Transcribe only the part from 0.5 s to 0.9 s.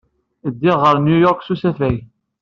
Ddiɣ